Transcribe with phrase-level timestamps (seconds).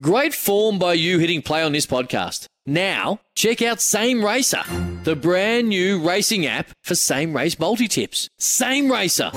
[0.00, 2.46] Great form by you hitting play on this podcast.
[2.64, 4.62] Now, check out Same Racer,
[5.02, 8.28] the brand new racing app for same race multi tips.
[8.38, 9.32] Same Racer.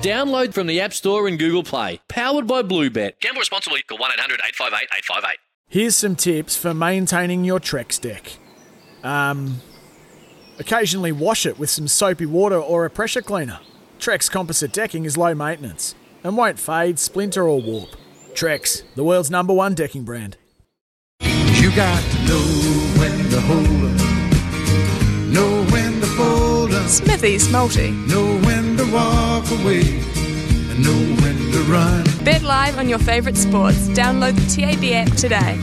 [0.00, 2.00] Download from the App Store and Google Play.
[2.08, 3.20] Powered by Bluebet.
[3.20, 3.82] Gamble responsibly.
[3.82, 5.38] Call 1 800 858 858.
[5.68, 8.38] Here's some tips for maintaining your Trex deck.
[9.04, 9.60] Um,
[10.58, 13.58] occasionally wash it with some soapy water or a pressure cleaner.
[13.98, 17.90] Trex composite decking is low maintenance and won't fade, splinter, or warp.
[18.36, 20.36] Trex, the world's number one decking brand.
[21.22, 22.44] You got to know
[23.00, 27.92] when to hold 'em, know when to fold 'em, Smithy's Multi.
[27.92, 32.04] know when to walk away, and know when to run.
[32.24, 33.88] Bet live on your favourite sports.
[33.88, 35.58] Download the TAB app today.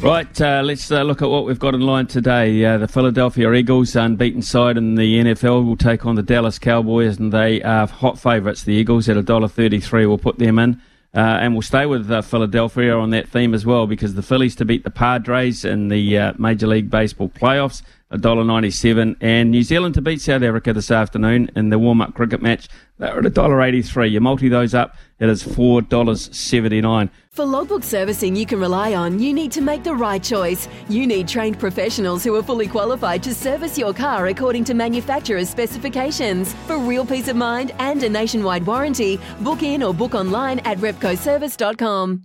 [0.00, 2.64] Right, uh, let's uh, look at what we've got in line today.
[2.64, 7.18] Uh, the Philadelphia Eagles, unbeaten side in the NFL, will take on the Dallas Cowboys,
[7.18, 8.62] and they are hot favourites.
[8.62, 10.80] The Eagles at $1.33 will put them in.
[11.14, 14.56] Uh, and we'll stay with uh, Philadelphia on that theme as well because the Phillies
[14.56, 19.16] to beat the Padres in the uh, Major League Baseball playoffs, $1.97.
[19.20, 22.68] And New Zealand to beat South Africa this afternoon in the warm up cricket match,
[22.98, 24.10] they're at $1.83.
[24.10, 27.10] You multi those up, it is $4.79.
[27.30, 30.68] For logbook servicing you can rely on, you need to make the right choice.
[30.88, 35.50] You need trained professionals who are fully qualified to service your car according to manufacturer's
[35.50, 36.54] specifications.
[36.66, 40.78] For real peace of mind and a nationwide warranty, book in or book online at
[40.78, 42.22] repcoservice.com.